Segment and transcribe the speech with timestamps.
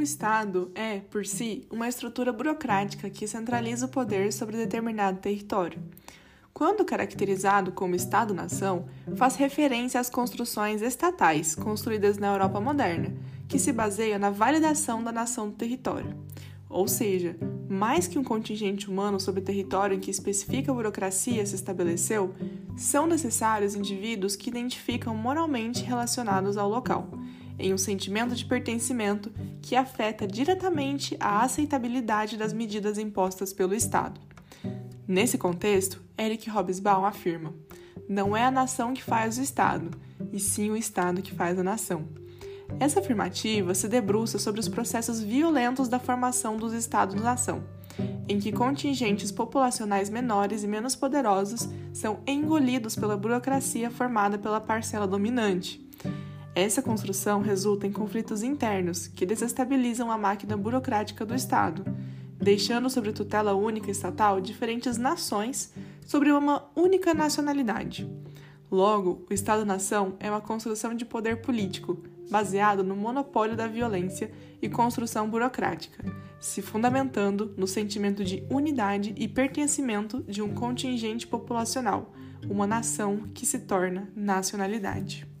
[0.00, 5.82] Estado é, por si, uma estrutura burocrática que centraliza o poder sobre determinado território.
[6.54, 8.86] Quando caracterizado como Estado-nação,
[9.16, 13.12] faz referência às construções estatais construídas na Europa moderna,
[13.48, 16.14] que se baseiam na validação da nação do território.
[16.68, 17.36] Ou seja,
[17.68, 22.34] mais que um contingente humano sobre o território em que especifica a burocracia se estabeleceu,
[22.76, 27.10] são necessários indivíduos que identificam moralmente relacionados ao local,
[27.58, 34.20] em um sentimento de pertencimento que afeta diretamente a aceitabilidade das medidas impostas pelo Estado.
[35.06, 37.52] Nesse contexto, Eric Hobsbawm afirma:
[38.08, 39.90] não é a nação que faz o Estado,
[40.32, 42.04] e sim o Estado que faz a nação.
[42.80, 47.62] Essa afirmativa se debruça sobre os processos violentos da formação dos Estados-nação,
[48.28, 55.06] em que contingentes populacionais menores e menos poderosos são engolidos pela burocracia formada pela parcela
[55.06, 55.86] dominante.
[56.54, 61.84] Essa construção resulta em conflitos internos que desestabilizam a máquina burocrática do Estado
[62.42, 65.72] deixando sobre tutela única estatal diferentes nações
[66.04, 68.10] sobre uma única nacionalidade.
[68.68, 74.68] Logo, o Estado-nação é uma construção de poder político, baseado no monopólio da violência e
[74.68, 76.04] construção burocrática,
[76.40, 82.12] se fundamentando no sentimento de unidade e pertencimento de um contingente populacional,
[82.50, 85.31] uma nação que se torna nacionalidade.